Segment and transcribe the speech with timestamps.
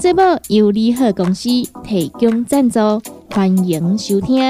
[0.00, 1.50] 节目由利好公司
[1.84, 2.80] 提供赞助，
[3.30, 4.42] 欢迎收听。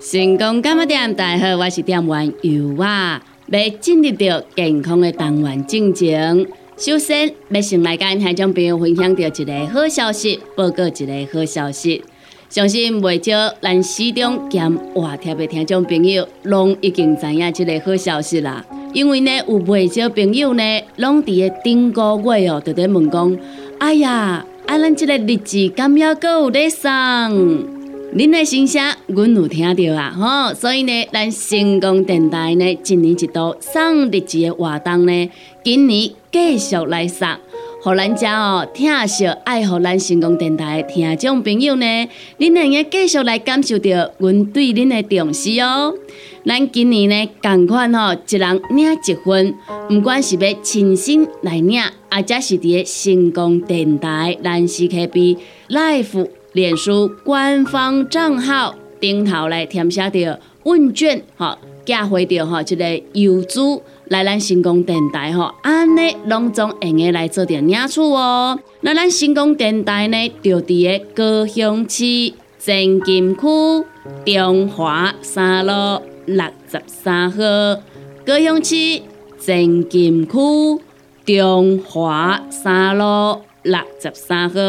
[0.00, 6.44] 成功干么店，大家好，我是店员尤啊，要进入到健康的单元进程。
[6.84, 12.02] 首先，要先来跟听众朋友分享到一个好消息，报告一个好消息。
[12.48, 18.66] 相信未少咱市中兼外贴的听众朋友，拢已经知影这个好消息啦。
[18.92, 23.38] 因为呢，有未少朋友呢，拢伫个顶个月哦，就伫问讲：
[23.78, 27.71] 哎呀，啊，咱这个日子敢要阁有咧送？
[28.14, 30.54] 恁的心声，阮有听到啊，吼！
[30.54, 35.30] 所以呢，咱成功电台呢，一年一度送日子的活动呢，
[35.64, 37.26] 今年继续来送，
[37.82, 41.86] 互咱遮哦，听惜爱护咱成功电台听众朋友呢，
[42.38, 45.94] 恁会用继续来感受到阮对恁的重视哦。
[46.44, 49.54] 咱今年呢，共款吼，一人领一份，
[49.88, 55.38] 毋管是要亲身来领，或者是伫个成功电台，咱 CKB
[55.70, 56.26] Life。
[56.52, 63.60] 脸书官方账号顶头来填写着问卷，吼，寄回着吼一个邮资
[64.08, 68.58] 来咱成功电台，吼，安尼拢总会用个来做着领取哦。
[68.82, 73.42] 那咱成功电台呢，就伫个高雄市前金区
[74.26, 77.42] 中华三路六十三号，
[78.26, 79.02] 高雄市
[79.38, 80.38] 前金区
[81.24, 84.60] 中华三路六十三号。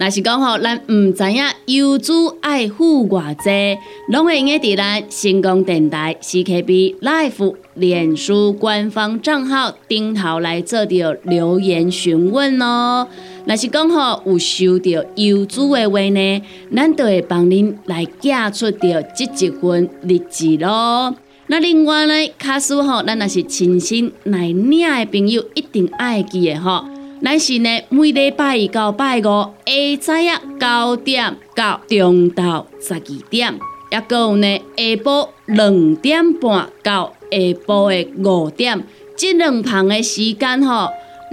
[0.00, 3.78] 若是讲吼，咱毋知影邮资爱付偌济，
[4.08, 13.06] 拢会用伫咱成功电台 CKB Life 脸书官方账号顶头来做着留言询问哦。
[13.44, 16.42] 若是讲吼有收到邮资的话呢，
[16.74, 21.14] 咱就会帮恁来寄出着即一份日志咯。
[21.48, 26.86] 那另外呢，卡数吼，咱若是亲身来领的朋友，一定爱记的吼。
[27.22, 29.52] 咱是呢，每礼拜一到拜五下
[30.00, 33.58] 早呀九点到中昼十二点，
[33.90, 38.82] 也有呢下晡两点半到下晡的五点，
[39.18, 40.88] 这两旁的时间吼，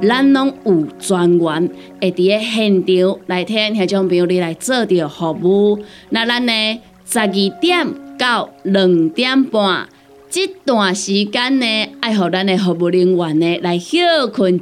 [0.06, 1.72] 咱拢有专员
[2.02, 5.80] 会伫个现场来听听众朋友你来做着服务。
[6.10, 7.28] 那咱呢十二
[7.62, 7.88] 点
[8.18, 9.88] 到两点半。
[10.30, 11.66] 这段时间呢，
[12.08, 13.98] 爱互咱的服务人员呢来休
[14.34, 14.60] 困一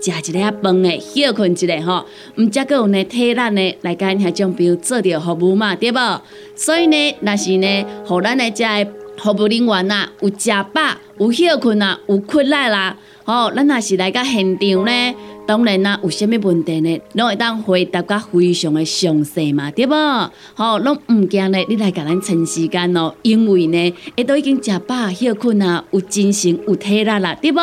[0.00, 2.04] 下，食一下饭的休困一下吼。
[2.36, 6.20] 毋则阁有呢体力呢来甲遐种朋友做着服务嘛，对无？
[6.56, 15.14] 所以呢，若是呢，互咱的遮个服务人员呐，有食饱，有休困啊，有困难啦，吼，咱若是来到现场呢。
[15.48, 17.00] 当然啦，有啥物问题呢？
[17.14, 20.30] 拢会当回答甲非常的详细嘛，对无？
[20.54, 27.58] 吼，拢毋惊呢，你来甲咱趁时间哦，因为呢，会都已经食饱休困啊，有精神有体力啦，对无？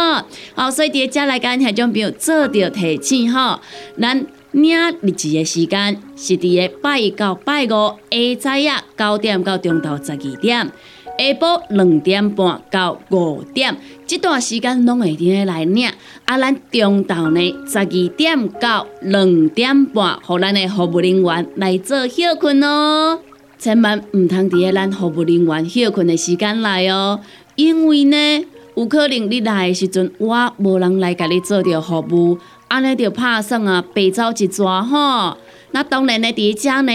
[0.55, 3.59] 好，所以伫遮来甲遐种朋友做着提醒吼，
[4.01, 10.71] 咱领日子的时间是伫个拜一到拜五下早呀九点到中昼十二点。
[11.17, 15.89] 下晡两点半到五点，这段时间拢会伫咧来领。
[16.25, 23.19] 啊，咱中昼呢十二点到两点半，互咱的服务人员来做休困哦。
[23.57, 27.19] 千万毋通伫咧咱服务人员休困的时间来哦，
[27.55, 28.45] 因为呢，
[28.75, 32.37] 有可能你来的时阵，我无人来甲你做着服务，
[32.67, 35.37] 安尼就拍算啊，白走一抓吼。
[35.71, 36.91] 那当然呢，伫遮呢。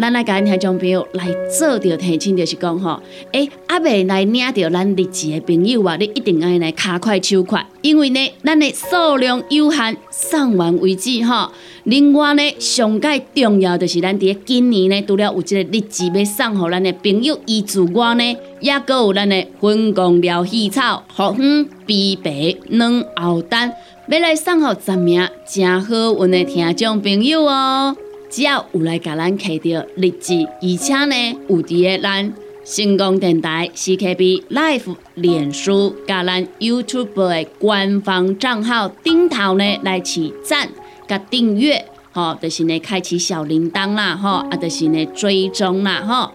[0.00, 1.28] 咱来甲听众朋友来
[1.58, 2.98] 做着提醒，就是讲吼，
[3.32, 11.50] 诶，阿未来领着咱日子的朋友啊，你一定爱来卡快手快，因为呢，咱的数量有限，送完为止吼。
[11.84, 23.74] 另外呢，上界重要就是咱伫今年呢，除了有这个日子要送互咱的朋友以之外呢，也阁有咱的粉公疗细草、红粉、碧白、软藕丹，
[24.08, 27.94] 要来送互十名真好运的听众朋友哦。
[28.32, 32.32] 只要有来甲咱摕到日志，而且呢有伫个咱
[32.64, 40.66] 成功电台 CKB Life 脸书甲咱 YouTube 的官方账号顶头呢来起赞
[41.06, 46.32] 甲订阅，吼，就是呢开启小铃铛啦，吼，啊，就是呢追踪啦，吼。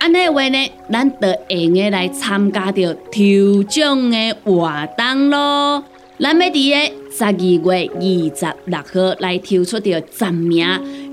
[0.00, 5.82] 安尼话呢，咱就会用来参加着抽奖的活动咯。
[6.20, 10.66] 咱要伫个十二月二十六号来抽出着十名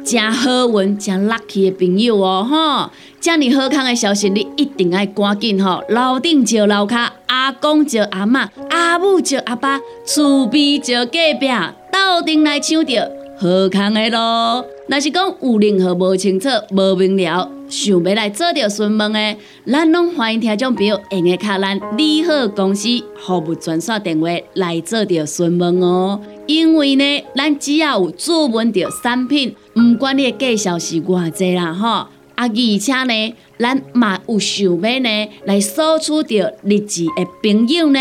[0.06, 2.92] 真好运、真 lucky 的朋友哦，吼！
[3.20, 11.48] 遮尔好康的消息，你一定要赶紧吼，楼顶招楼卡，阿公招阿嬷，阿母招阿爸，厝边招隔壁，
[11.92, 14.64] 斗阵来抢着好康的咯。
[14.88, 19.36] 若是讲有任何无清楚、无明了，想要来做着询问的，
[19.66, 26.22] 咱拢欢迎听众朋友用个卡咱利好公司服务专线电话来做着询问哦。
[26.46, 38.00] 因为呢，咱只要有注文着产品，毋管你的介绍是偌济啦吼，啊而且呢，咱嘛有想要呢来索取着日志的朋友呢。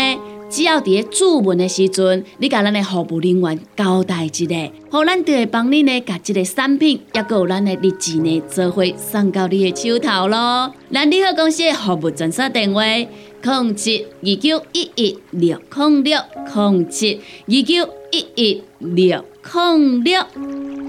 [0.49, 10.71] 只要伫咧注文的时阵，你甲咱的服务人员交代一下，好，咱就会帮你呢，甲这个产品，也佮有咱的日志呢，做伙送到你的手头咯。
[10.91, 16.19] 咱利好公司的服务专线电话：零七二九一一六零六
[16.53, 20.84] 零七二九一一六零六。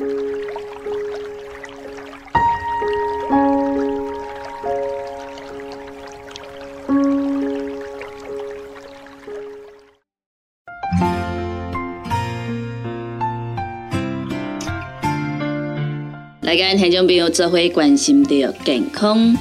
[16.76, 19.34] 听众朋友做伙关心着健康。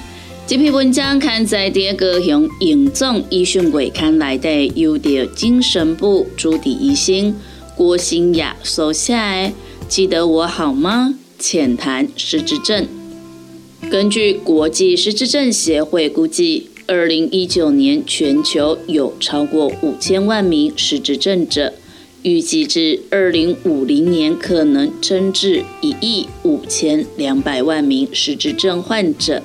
[0.47, 7.35] 这篇文章刊在第二个雄营总医讯月刊内底，由着精神部主治医生
[7.75, 9.51] 郭新雅所写的。
[9.89, 11.15] 记得我好吗？
[11.37, 12.87] 浅谈失智症。
[13.91, 21.73] 根据国际失智症协会估计，二零一九年全球有超过五千万名失智症者。
[22.25, 29.43] 预计至二零五零年可能增至一亿五千两百万名失智症患者。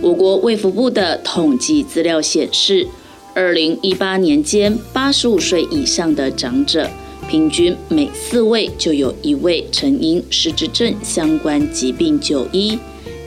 [0.00, 2.86] 我国卫福部的统计资料显示，
[3.34, 6.88] 二零一八年间，八十五岁以上的长者，
[7.28, 12.78] 平均每四位就有一位曾因失智症相关疾病就医。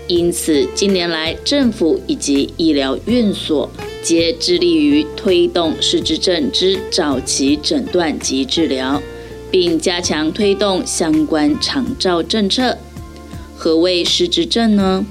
[0.07, 3.69] 因此，近年来政府以及医疗院所。
[4.07, 9.03] 皆致力于推动失智症之早期诊断及治疗，
[9.51, 12.77] 并加强推动相关长照政策。
[13.57, 15.05] 何谓失智症呢？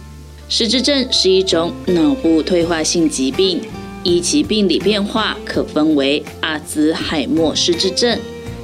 [0.48, 3.60] 失智症是一种脑部退化性疾病，
[4.02, 8.18] 依其病理变化可分为阿兹海默失智症、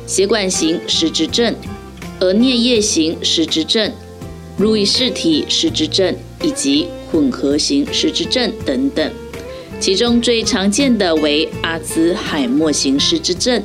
[0.07, 1.55] 血管型失智症、
[2.21, 3.93] 额颞叶型失智症、
[4.57, 9.13] 路易氏体失智症以及混合型失智症等等。
[9.83, 13.61] 其中最常见的为阿兹海默型失智症，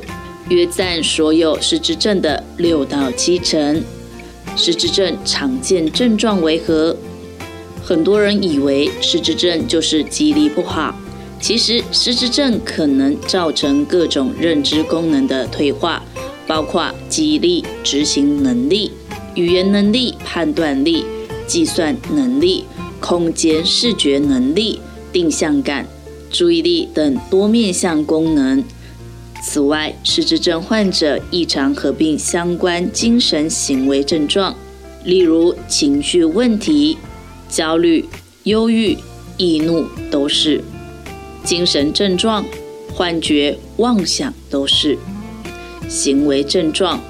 [0.48, 3.80] 约占所有失智症的六到七成。
[4.56, 6.96] 失智症常见症状为何？
[7.84, 10.92] 很多人以为失智症就是记忆力不好，
[11.40, 16.02] 其实失智症可能造成各种认知功能的退化，
[16.48, 18.90] 包括记忆力、执行能力、
[19.36, 21.04] 语言能力、判断力、
[21.46, 22.64] 计算能力、
[22.98, 24.80] 空间视觉能力、
[25.12, 25.86] 定向感。
[26.30, 28.62] 注意力等多面向功能。
[29.42, 34.54] 此外，失智症患者异常合并相关精神行为症状，
[35.04, 36.98] 例如情绪问题、
[37.48, 38.04] 焦虑、
[38.42, 38.96] 忧郁、
[39.36, 40.60] 易怒都是；
[41.44, 42.44] 精神症状、
[42.92, 44.96] 幻觉、妄想都是；
[45.88, 47.00] 行为症状、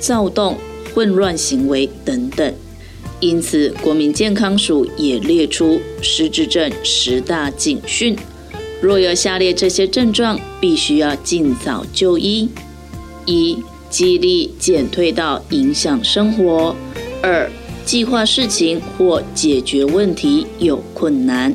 [0.00, 0.56] 躁动、
[0.92, 2.52] 混乱行为等等。
[3.20, 8.16] 因此，国民健康署也列出失智症十大警讯。
[8.80, 12.48] 若有下列这些症状，必须要尽早就医：
[13.24, 16.74] 一、记忆力减退到影响生活；
[17.22, 17.50] 二、
[17.84, 21.52] 计划事情或解决问题有困难；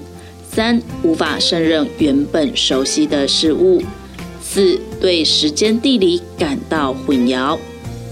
[0.52, 3.80] 三、无法胜任原本熟悉的事物；
[4.42, 7.58] 四、对时间地理感到混淆；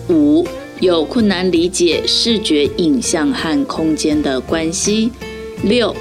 [0.09, 0.45] 五、
[0.79, 5.09] 有困难理解视觉影像和空间的关系；
[5.63, 5.95] 六。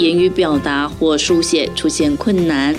[0.00, 2.74] 言语表达或书写出现困难，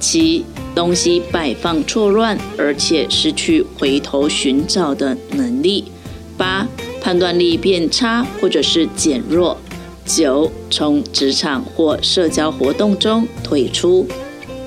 [0.00, 5.84] 七东西摆放错乱，而且失去回头寻找的能力；
[6.36, 6.66] 八
[7.00, 9.56] 判断力变差或者是减弱；
[10.06, 14.06] 九从职场或社交活动中退出；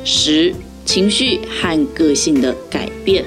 [0.04, 0.54] 十
[0.86, 3.26] 情绪和个性的改变。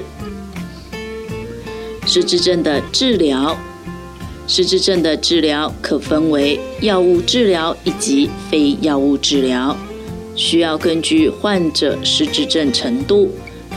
[2.05, 3.57] 失智症的治疗。
[4.49, 9.77] 失智症的治疗可分为药物治疗以及非药物治疗，
[10.35, 13.29] 需要根据患者失智症程度、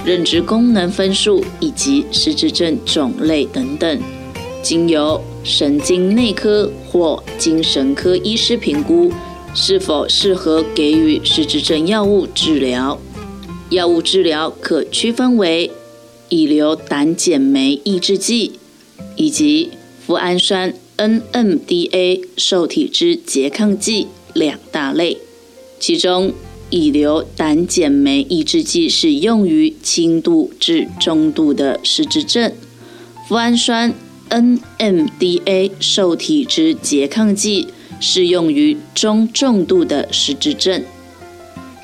[0.03, 4.01] 认知功能分数以及失智症种类等等，
[4.63, 9.13] 经由神经内科或精神科医师评估，
[9.55, 12.99] 是否适合给予失智症药物治疗。
[13.69, 15.71] 药物治疗可区分为
[16.31, 18.59] 乙硫胆碱酶抑制剂
[19.17, 19.71] 以及
[20.07, 25.19] 脯氨酸 NMDA 受体之拮抗剂两大类。
[25.79, 26.33] 其中，
[26.71, 32.53] 乙硫胆碱酶抑制剂是用于轻度至中度的失智症，
[33.29, 33.95] 脯氨酸
[34.31, 37.69] NMDA 受体之拮抗剂
[38.01, 40.83] 适用于中重度的失智症。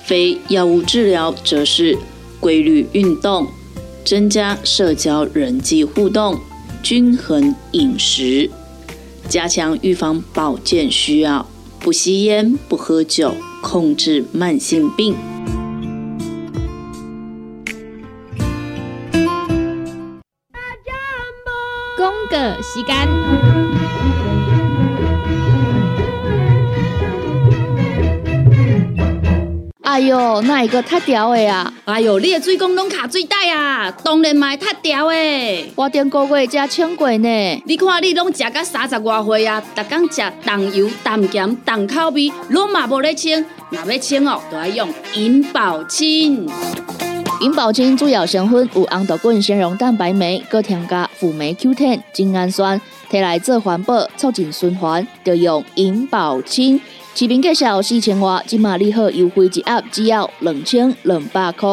[0.05, 1.99] 非药物治疗则是
[2.41, 3.47] 规律运动、
[4.05, 6.41] 增加社交人际互动、
[6.83, 8.51] 均衡饮食、
[9.29, 11.49] 加强预防保健需要、
[11.81, 15.15] 不吸烟、不喝酒、控制慢性病。
[21.97, 23.28] 公个时间。
[30.09, 31.71] 哟，那一个太屌的啊！
[31.85, 35.73] 哎哟，你的水工拢卡水袋啊，当然嘛会太屌的！
[35.77, 37.63] 我顶个月才称过呢。
[37.67, 43.45] 你看你拢食到三十外岁啊，逐天食重油、重咸、重口味，拢嘛无咧称。
[43.71, 46.49] 若要称哦，就要用银保清。
[47.43, 56.81] 银保清主要成分有红豆根、纤溶蛋白酶，搁添加辅酶 Q10、精氨酸，摕来做环保、促进循环，就用银保清。
[57.15, 61.69] 市面介绍四千瓦，今马利好优惠一盒只要两千两百块。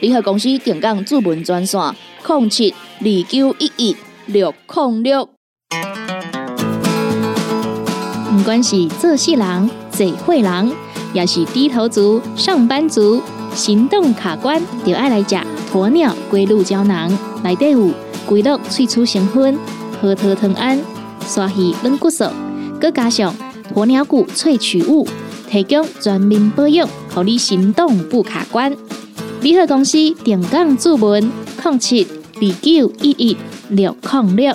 [0.00, 1.80] 利好公司定岗主文专线：
[2.28, 5.28] 零七二九一一六零六。
[8.30, 10.72] 不管是做事人、嘴会人，
[11.14, 13.22] 也是低头族、上班族，
[13.54, 15.36] 行动卡关，就爱来食
[15.72, 17.10] 鸵鸟龟鹿胶囊。
[17.42, 17.90] 内底有
[18.26, 19.58] 龟鹿萃取成分，
[20.00, 20.78] 核桃藤胺、
[21.26, 22.24] 刷鱼软骨素，
[22.78, 23.34] 佮加上。
[23.74, 25.06] 鸵鸟骨萃取物，
[25.48, 28.76] 提供全面保养，让你行动不卡关。
[29.40, 31.32] 联合公司定岗注文：
[31.64, 33.36] 零七二九一一
[33.68, 34.54] 六零六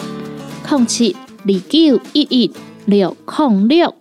[0.69, 2.51] 零七二九一一
[2.85, 3.95] 六零六。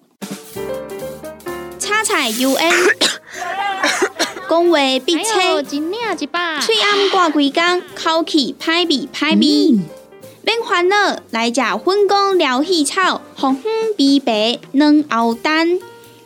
[1.78, 2.72] 叉彩 U N，
[4.48, 9.78] 讲话必切，嘴暗挂规工，口气歹味歹味。
[10.46, 15.80] 免烦恼，来食粉工疗气草，红粉枇杷软藕丹，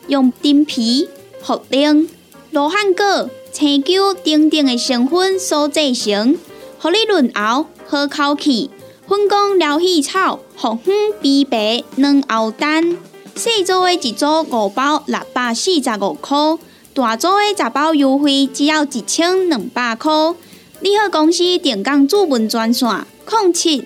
[0.07, 1.07] 用丁皮、
[1.41, 2.05] 茯苓、
[2.51, 6.37] 罗汉果、青椒等等的成分所制成，
[6.81, 8.69] 互你润喉好口气。
[9.07, 12.97] 粉工疗气草，红粉枇杷软藕丹，
[13.35, 16.37] 细组的一组五包六百四十五块，
[16.93, 20.11] 大组的十包优惠只要一千两百块。
[20.81, 22.89] 你好，公司电工主文专线：
[23.31, 23.85] 零七。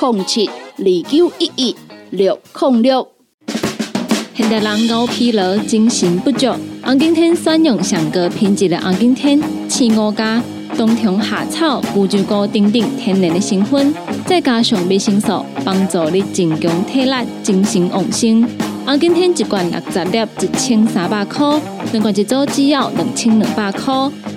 [0.00, 1.76] 零七二九一一
[2.10, 3.08] 六零六。
[4.34, 10.42] 现代人熬疲劳、精神不足，红景天选用上个品质的红景天，青五加
[10.76, 13.94] 冬虫夏草、乌鸡菇等等天然的成分，
[14.26, 18.71] 再加上维生素，帮助你增强体力、精神旺盛。
[18.84, 21.58] 红景天一罐六十粒，一千三百块；
[21.92, 23.94] 两罐一组，只要两千两百块。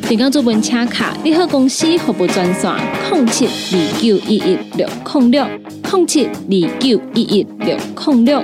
[0.07, 2.71] 订购做本车卡，你好公司服务专线：
[3.11, 5.45] 零七二九一一六零六
[5.91, 7.75] 零七二九一一六
[8.05, 8.43] 零六。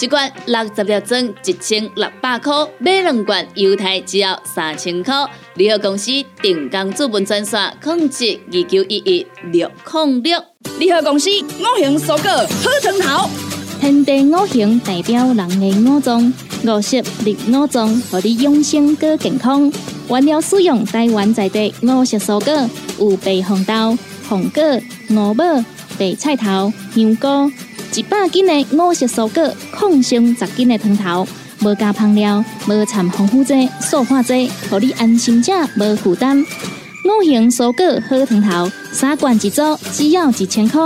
[0.00, 5.14] 一罐六十粒装，一千六百块；买两罐，犹太只要三千块。
[5.56, 10.42] 联合公司定岗资本专线：控制二九一一六零六。
[10.78, 13.28] 联合公司五行蔬果好成头。
[13.78, 16.32] 天地五行代表人的五脏，
[16.64, 19.70] 五色绿五脏，让你养生更健康。
[20.08, 24.62] 原料使用台湾在地五色蔬果，有白红豆、红果、
[25.10, 25.44] 五宝。
[26.00, 27.52] 白菜头、香菇，
[27.94, 31.28] 一百斤的五色蔬果，抗性十斤的汤头，
[31.60, 36.40] 无加香料，无掺防腐剂、塑化剂，互你安心吃，无负担。
[36.40, 39.60] 五行蔬果好汤头，三罐一组，
[39.92, 40.80] 只要一千块。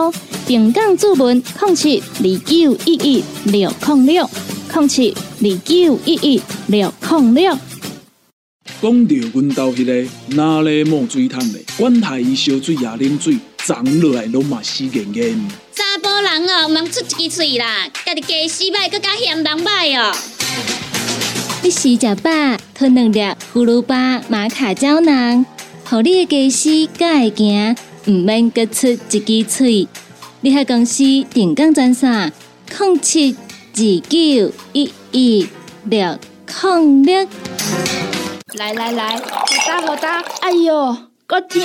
[0.49, 4.29] 平港注文控七二九一一六零六
[4.69, 7.57] 控七二九一一六零六。
[8.83, 15.49] 讲到阮兜迄个哪里冒水桶的，管他伊烧水也啉水，长落来拢嘛死严严。
[15.75, 20.15] 查甫人哦，毋通出一支嘴啦，家己家死歹，更加嫌人歹哦。
[21.63, 22.31] 你食食饱，
[22.75, 23.21] 吞两粒
[23.55, 25.47] 葫芦巴、玛卡胶囊，
[25.89, 29.89] 互你的家洗才会行，毋免各出一支嘴。
[30.43, 31.03] 你喺公司
[31.33, 32.31] 定岗赞啥？
[32.79, 35.49] 零七二九一一
[35.85, 36.19] 六
[36.63, 37.27] 零六。
[38.59, 41.63] 来来来，好打好打，哎哟，够痛！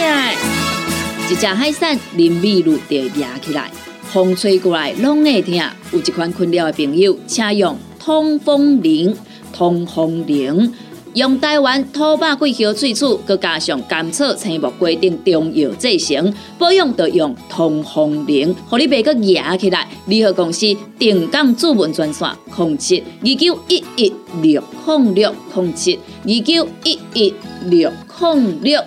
[1.31, 3.69] 一只海扇林密路就会压起来，
[4.01, 5.53] 风吹过来拢会疼。
[5.91, 9.15] 有一款困扰的朋友，请用通风铃，
[9.53, 10.73] 通风铃。
[11.13, 19.87] 用台湾土八桂香萃取，佮加上甘草、青木规定中药制成，保养要用通风灵，互你袂佮压起来。
[20.07, 27.33] 联合公司定岗主文专线：控七二九一一六零六零七二九一一
[27.69, 28.83] 六零六。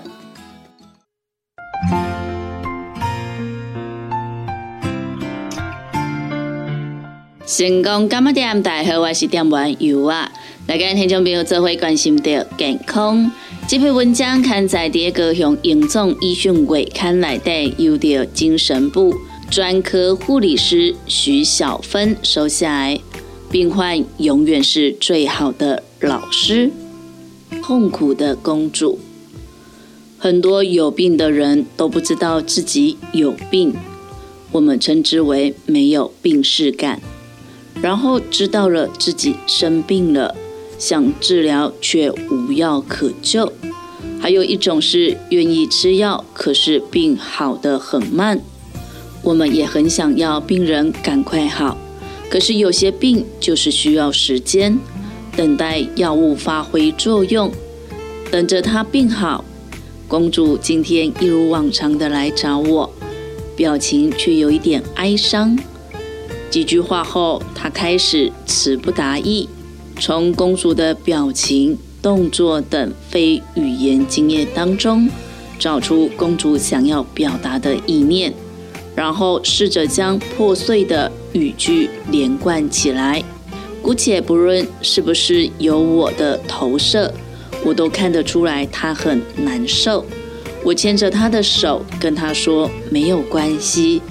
[7.55, 8.63] 成功干么店？
[8.63, 10.33] 大家好，我是店员尤啊。
[10.67, 13.31] 大家听众朋友，做会关心到健康。
[13.69, 19.15] 这篇文章刊在第一个向营总医讯会刊内底，由着精神部
[19.51, 22.99] 专科护理师徐小芬收下来。
[23.51, 26.71] 病患永远是最好的老师。
[27.63, 28.99] 痛苦的公主，
[30.17, 33.75] 很多有病的人都不知道自己有病，
[34.53, 37.03] 我们称之为没有病视感。
[37.81, 40.35] 然后知道了自己生病了。
[40.79, 43.53] 想治疗却无药可救，
[44.21, 48.41] 还有一种是愿意吃药，可是病好得很慢。
[49.23, 51.79] 我们也很想要病人赶快好，
[52.29, 54.77] 可是有些病就是需要时间，
[55.37, 57.53] 等待药物发挥作用，
[58.33, 59.45] 等着他病好。
[60.09, 62.93] 公主今天一如往常的来找我，
[63.55, 65.57] 表情却有一点哀伤。
[66.53, 69.49] 几句话后，她开始词不达意。
[69.99, 75.09] 从公主的表情、动作等非语言经验当中，
[75.59, 78.35] 找出公主想要表达的意念，
[78.95, 83.25] 然后试着将破碎的语句连贯起来。
[83.81, 87.11] 姑且不论是不是有我的投射，
[87.65, 90.05] 我都看得出来她很难受。
[90.63, 94.03] 我牵着她的手，跟她说：“没有关系，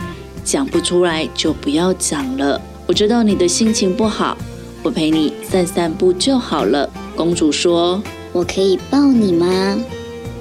[0.43, 2.61] 讲不出来就不要讲了。
[2.87, 4.37] 我知道你的心情不好。”
[4.83, 6.89] 我陪你散散步就好了。
[7.15, 8.01] 公主说
[8.33, 9.77] ：“我可以抱你吗？”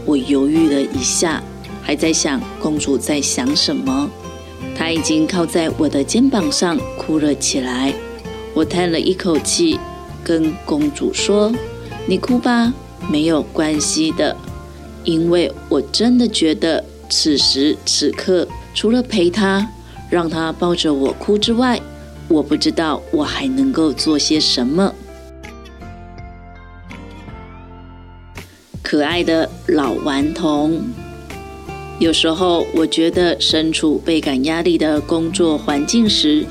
[0.06, 1.42] 我犹豫了一下，
[1.82, 4.08] 还在想公主在想什么。
[4.74, 7.92] 她已经靠在我的肩膀上哭了起来。
[8.54, 9.78] 我叹了一口气，
[10.24, 11.52] 跟公主说
[12.08, 12.72] ：“你哭吧，
[13.10, 14.34] 没有关系的，
[15.04, 19.70] 因为我真的觉得此时此刻，除了陪她，
[20.10, 21.80] 让他抱着我哭之外。”
[22.28, 24.94] 我不知道我还能够做些什么。
[28.84, 30.80] 可爱的老顽童，
[31.98, 36.46] 有时候我觉得身处倍感压力的工作环境时，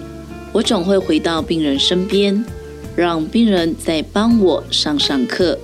[0.52, 2.43] 我总会回到病人身边，
[2.98, 5.58] 让病人再帮我上上课，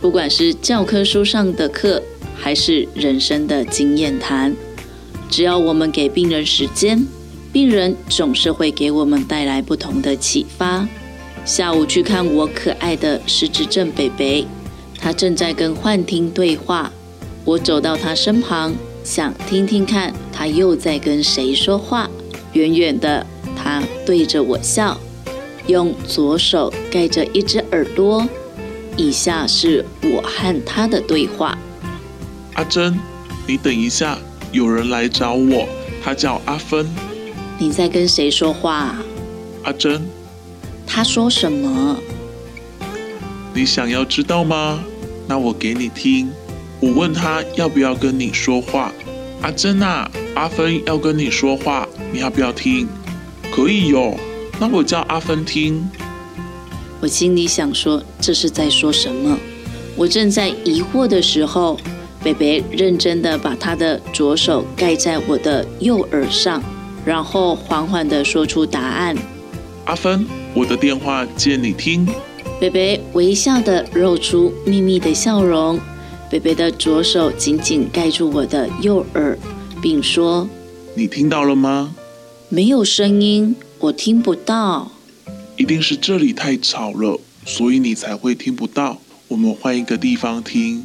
[0.00, 2.02] 不管是教科书上的课，
[2.34, 4.56] 还是人生的经验谈，
[5.28, 7.06] 只要我们给病人时间。
[7.52, 10.86] 病人总是会给我们带来不同的启发。
[11.44, 14.46] 下午去看我可爱的失智症北北，
[14.98, 16.92] 他正在跟幻听对话。
[17.44, 22.08] 我走到他身旁，想听听看他又在跟谁说话。
[22.52, 24.98] 远远的，他对着我笑，
[25.66, 28.28] 用左手盖着一只耳朵。
[28.96, 31.56] 以下是我和他的对话：
[32.54, 32.98] 阿珍，
[33.46, 34.18] 你等一下，
[34.52, 35.66] 有人来找我，
[36.02, 36.86] 他叫阿芬。
[37.60, 38.94] 你在跟谁说话？
[39.64, 40.06] 阿珍。
[40.86, 41.96] 他说什么？
[43.52, 44.80] 你想要知道吗？
[45.26, 46.30] 那我给你听。
[46.80, 48.92] 我问他要不要跟你说话。
[49.42, 52.86] 阿珍啊，阿芬要跟你说话，你要不要听？
[53.50, 54.16] 可以哟。
[54.60, 55.84] 那我叫阿芬听。
[57.00, 59.36] 我心里想说，这是在说什么？
[59.96, 61.76] 我正在疑惑的时候，
[62.22, 66.62] 北北认真的把他的左手盖在我的右耳上。
[67.08, 69.16] 然后缓缓地说出答案。
[69.86, 72.06] 阿芬，我的电话借你听。
[72.60, 75.80] 北北微笑的露出秘密的笑容。
[76.30, 79.38] 北北的左手紧紧盖住我的右耳，
[79.80, 80.46] 并说
[80.94, 81.94] ：“你听到了吗
[82.50, 84.92] ？”“没有声音，我听不到。
[85.56, 89.00] ”“一定是这里太吵了，所以你才会听不到。
[89.28, 90.84] 我们换一个地方听。”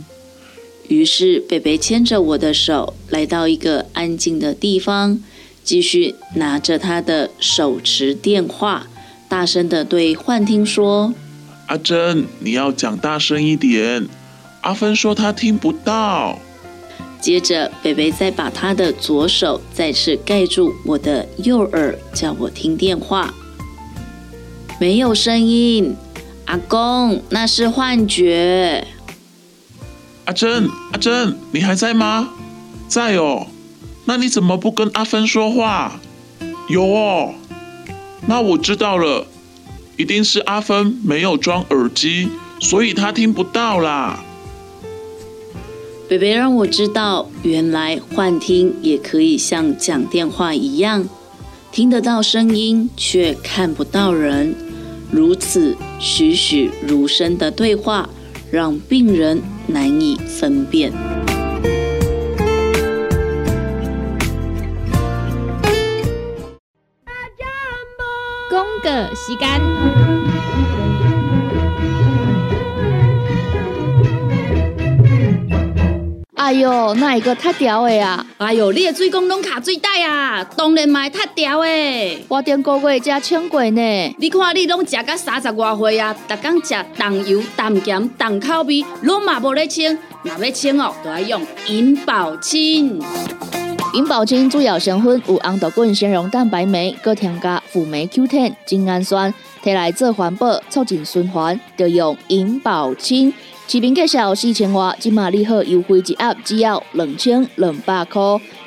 [0.88, 5.22] 于是北北牵着我的手来到一个安静的地方，
[5.64, 8.86] 继续拿着他的手持电话，
[9.30, 11.14] 大声的对幻听说
[11.68, 14.08] ：“阿珍，你要讲大声一点。”
[14.62, 16.40] 阿芬说他听不到。
[17.20, 23.34] 接着，北北再把他的左手再次盖住我的右耳，叫我听电话。
[24.80, 25.96] 没有声音，
[26.46, 28.86] 阿公，那是幻觉。
[30.26, 32.30] 阿珍，阿珍，你还在吗？
[32.90, 33.48] 在哦。
[34.06, 36.00] 那你怎么不跟阿芬说话？
[36.68, 37.34] 有哦。
[38.26, 39.28] 那我知道了，
[39.98, 44.24] 一定是阿芬没有装耳机，所以他听不到啦。
[46.08, 51.08] 北北让我知道，原来幻听也可以像讲电话一样，
[51.72, 54.56] 听得到声音却看不到人。
[55.12, 58.10] 如此栩栩如生的对话，
[58.52, 60.94] 让病人难以分辨。
[69.16, 69.50] 时间。
[76.36, 78.26] 哎呦，那一个太屌的啊！
[78.38, 82.26] 哎呦，你的水工拢卡水袋啊，当然嘛太屌的。
[82.28, 84.16] 我顶个月才称过呢。
[84.20, 89.98] 你看你拢食到三十外岁啊，逐工食重油、重咸、重口味，拢嘛无咧称。
[90.24, 93.02] 若要称哦，都要用银保清。
[93.94, 99.32] 银保清主要成分有红豆根、纤溶蛋白酶，搁添加辅酶 Q10、精氨酸，
[99.64, 103.32] 摕来做环保、促进循环，就用银保清。
[103.68, 108.20] 市面介绍四千瓦，今马利好优惠一盒只要两千两百块。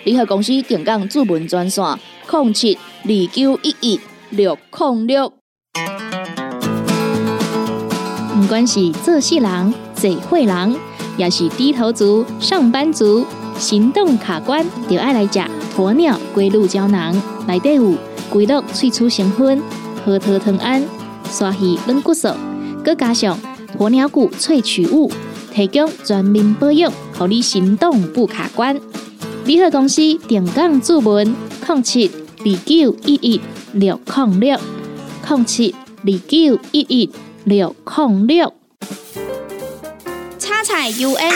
[0.04, 1.84] 利好公司定岗主文专线：
[2.30, 5.32] 零七二九一一六零六。
[8.32, 10.76] 不管是做事人、做会人，
[11.16, 13.26] 也是低头族、上班族，
[13.58, 15.40] 行动卡关，就爱来吃
[15.76, 17.14] 鸵鸟龟鹿胶囊。
[17.46, 17.94] 内底有
[18.30, 19.62] 龟鹿萃取成分，
[20.04, 20.82] 核桃藤胺、
[21.30, 22.28] 刷鱼软骨素，
[22.84, 23.38] 搁加上。
[23.78, 25.12] 鸵鸟骨萃取物，
[25.52, 28.80] 提供全面保养，让你行动不卡关。
[29.44, 31.36] 联合公司电杠注文：
[31.68, 33.40] 零七二九一一
[33.74, 34.58] 六零六
[35.28, 37.10] 零七二九一一
[37.44, 38.52] 六零六。
[40.38, 41.32] 叉彩 U N，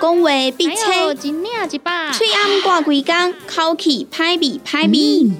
[0.00, 0.76] 讲话必清，
[1.18, 5.32] 嘴暗挂几工，口气歹味歹味。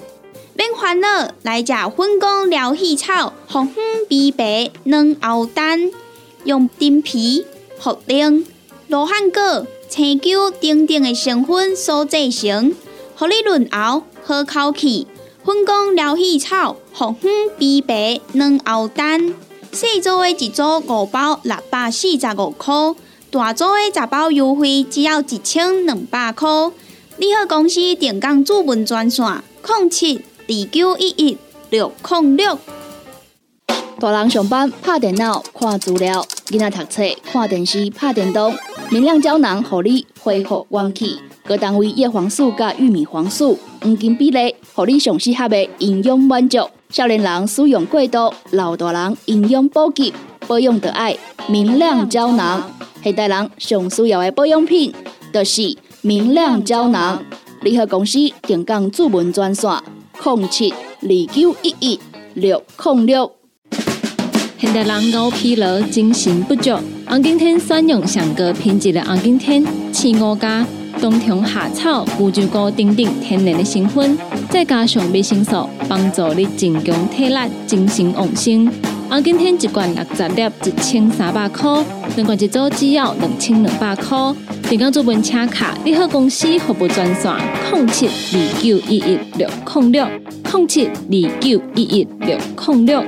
[0.55, 5.93] 免烦恼，来食粉工疗气草，红粉枇杷软藕丹，
[6.43, 7.47] 用丁皮、
[7.81, 8.45] 茯苓、
[8.89, 12.75] 罗汉果、青椒等等的成分所制成，
[13.15, 15.07] 合你润喉好口气。
[15.45, 19.33] 粉工疗气草，红粉枇杷软藕丹，
[19.71, 22.75] 四组的一组五包六百四十五块，
[23.31, 26.49] 大组的十包优惠只要一千两百块。
[27.19, 29.25] 你好，公司电工主文专线：
[29.67, 30.25] 零七。
[30.51, 31.37] 二九一一
[31.69, 32.59] 六零六，
[34.01, 38.57] 大人上班拍电脑看资料，囡仔读册看电视拍电动。
[38.89, 41.19] 明亮胶囊，互你恢复元气。
[41.45, 46.61] 各单位叶黄素加玉米黄素黄金比例，互你上适合的营养满足。
[46.89, 50.15] 少年人使用过度，老大人营养补给，
[50.49, 52.69] 保养的爱明亮胶囊。
[53.05, 54.93] 现代人上需要的保养品，
[55.33, 57.23] 就是明亮胶囊。
[57.61, 59.71] 联合公司定岗主文专线。
[60.25, 62.01] 零七二九一一
[62.35, 63.31] 六零六。
[64.59, 70.67] 现代人熬疲劳、精神不足，红景天选用上个品质的红景天，青五加
[71.01, 74.19] 冬虫夏草、乌鸡菇等等天然的成分，
[74.51, 78.69] 再加上维生素，帮助你增强体力、精神旺盛。
[79.11, 81.83] 红景天一罐六十粒，一千三百块；
[82.15, 84.19] 两罐一组只要两千两百块。
[84.69, 87.35] 电工做文车卡，你好公司服务专线：
[87.73, 90.07] 零七二九一一六零六
[90.53, 93.03] 零七二九一一六零六。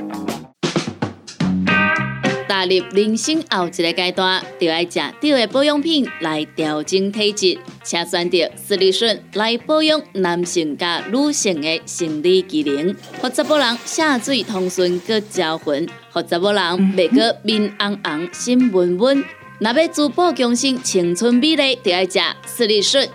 [2.47, 19.23] 踏入人生后一个阶段，就要食对的保养品来调整体质，请选择斯利顺来保养男性加女性的生理机能，或者某人下水通顺个招魂，或者某人未过面红红心温温。
[19.59, 23.07] 若要珠宝更新青春美丽，就要食斯利顺。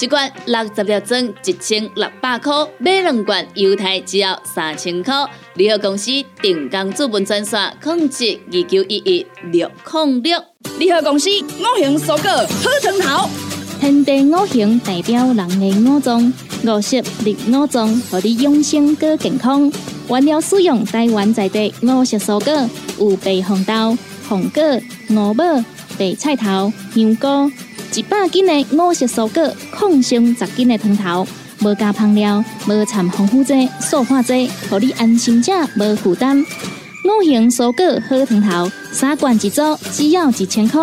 [0.00, 5.14] 一罐六十粒装，一千六百块；买两罐，犹太只要三千块。
[5.54, 10.42] 联合公司定岗资本专线：控制二九一一六零六。
[10.78, 13.28] 联合公司五行蔬果好藤头，
[13.82, 19.72] 天地五行代表人的五脏，五色绿五脏，让你养生更健康。
[20.08, 24.62] 原料使用台湾在地五色蔬果，有白红豆、红果、
[25.10, 25.44] 五宝、
[25.98, 27.50] 白菜头、香菇。
[27.92, 31.26] 一百斤的五色蔬果，抗性十斤的汤头，
[31.64, 36.40] 无加香料，无掺防腐剂、塑化剂，让你安心吃，无负担。
[36.40, 40.80] 五行蔬果好汤头，三罐一组，只要一千块。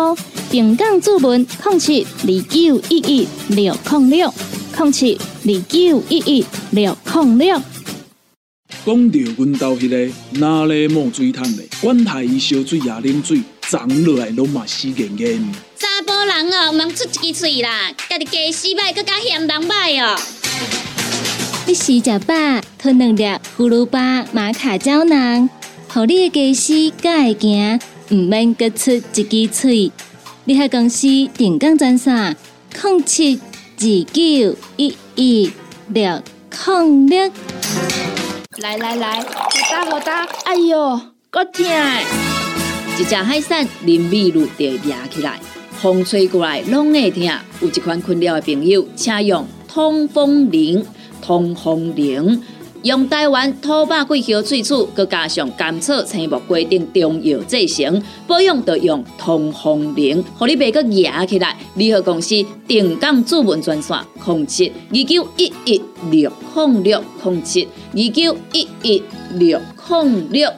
[0.50, 4.34] 平港注文控七二九一一六控六
[4.76, 7.56] 控七二九一一六控六。
[8.84, 15.40] 讲到阮兜迄个哪里冒水桶的，管他伊烧水也啉水，长落来拢嘛死严严。
[15.78, 20.20] 查甫人哦，毋通出一支喙啦，家己家洗歹，更加嫌人歹哦。
[21.64, 22.34] 你食食饱，
[22.76, 23.22] 吞两粒
[23.56, 25.48] 葫芦巴、马卡胶囊，
[25.86, 29.92] 互你的家洗才会行，毋免各出一支喙。
[30.44, 32.34] 你喺公司定岗专线：
[32.74, 33.38] 零七
[33.78, 35.52] 二九一一
[35.88, 36.22] 六
[36.66, 37.30] 零六。
[38.58, 39.26] 来来来，好
[39.70, 40.98] 打好打，哎哟，
[41.28, 41.64] 够痛！
[42.98, 45.38] 一只海扇林密路就压起来，
[45.78, 47.22] 风吹过来拢会痛。
[47.60, 50.82] 有一款困扰的朋友，请用通风铃，
[51.20, 52.42] 通风铃。
[52.82, 61.54] 用台湾土八桂香萃取，佮加上甘草、青木规定中药制成，保养要用通风灵，互你袂佮压起来。
[61.74, 69.02] 联合公司定岗主文专线：零七二九一一六零六零七二九一一
[69.34, 70.50] 六零六。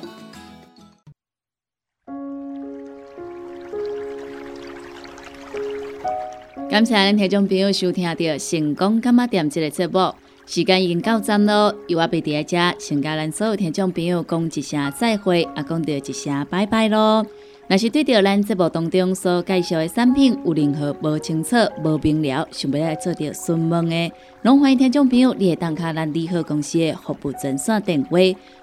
[6.71, 8.15] 感谢咱听众朋友收听到
[8.51, 10.15] 《成功干妈店》这个节目。
[10.45, 17.25] 时间已经到站咯，由我贝伫在遮，先甲咱所有听众朋友讲一声再会，也讲到一声拜拜咯。
[17.69, 28.19] 若是对着咱节目当中所介绍的产品有任何无清楚、无明了，想要来做着询问的，拢欢迎听众朋友你会打卡咱利好公司的服务专线电话，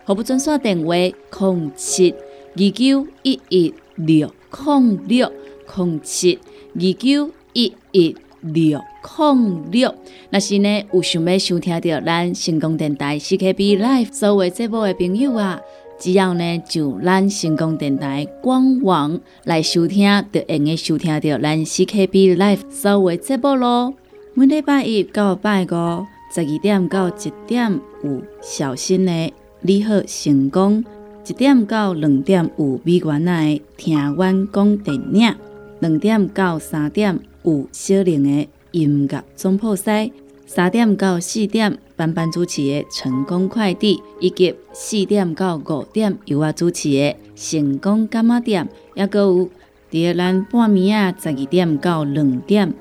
[0.05, 5.31] 服务专线电话：零七二九一一六零六
[5.75, 6.37] 零七
[6.75, 8.15] 二九一一。
[8.41, 8.79] 六
[9.17, 9.93] 零六，
[10.29, 15.59] 若是呢有想要收听到咱成功电台 CKB Life 所有节目的朋友啊，
[15.99, 23.93] 只要呢就咱成功电台官网来收听，就会用收听到咱 CKB Life 所有节目咯。
[24.33, 30.85] 每礼拜一到拜五十二点到一点有小新的你好成功，
[31.27, 35.35] 一点到两点有美元的听阮讲电影，
[35.79, 37.19] 两点到三点。
[37.49, 40.13] 有小玲的音乐总铺西，
[40.45, 49.49] 三点到四点班班主持的成功快递，以及四点到五点由我主持的成功干妈店，也阁有
[49.89, 52.71] 第二咱半暝啊十二点到两点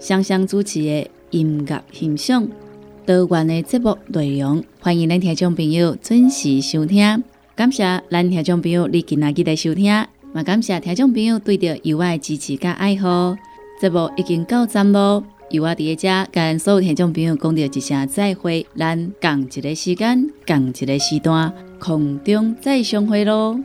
[0.00, 2.48] 双双主持的音乐欣赏，
[3.06, 7.22] 多元的节目内容，欢迎咱听众朋友准时收听。
[7.54, 9.86] 感谢咱听众朋友你今仔日的收听，
[10.34, 13.36] 也感谢听众朋友对着由我的支持甲爱好。
[13.78, 23.60] 节目已经到站咯，由我伫个遮跟所有听众朋友讲着一声再会，咱共一个时间，共一个时段，空中再相会咯。